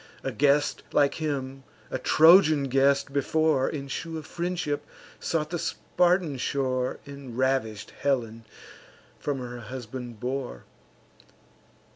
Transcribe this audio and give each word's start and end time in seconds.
A 0.23 0.31
guest 0.31 0.81
like 0.91 1.13
him, 1.21 1.61
a 1.91 1.99
Trojan 1.99 2.63
guest 2.69 3.13
before, 3.13 3.69
In 3.69 3.87
shew 3.87 4.17
of 4.17 4.25
friendship 4.25 4.83
sought 5.19 5.51
the 5.51 5.59
Spartan 5.59 6.37
shore, 6.37 6.97
And 7.05 7.37
ravish'd 7.37 7.93
Helen 8.01 8.45
from 9.19 9.37
her 9.37 9.59
husband 9.59 10.19
bore. 10.19 10.63